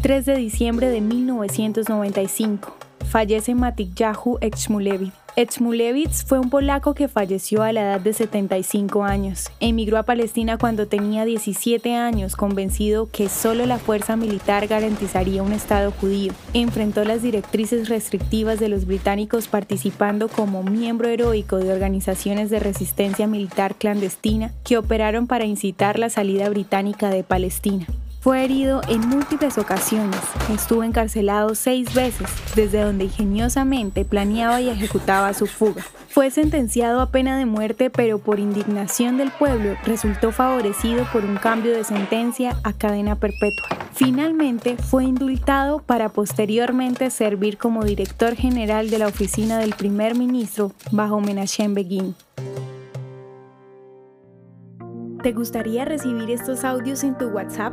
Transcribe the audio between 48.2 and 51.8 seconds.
general de la oficina del primer ministro bajo Menachem